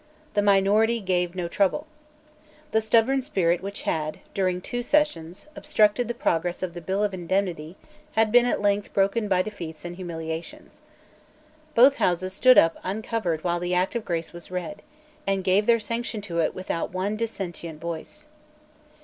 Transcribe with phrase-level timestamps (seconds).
[0.33, 1.85] The minority gave no trouble.
[2.71, 7.13] The stubborn spirit which had, during two sessions, obstructed the progress of the Bill of
[7.13, 7.77] Indemnity
[8.13, 10.81] had been at length broken by defeats and humiliations.
[11.75, 14.81] Both Houses stood up uncovered while the Act of Grace was read,
[15.27, 18.27] and gave their sanction to it without one dissentient voice.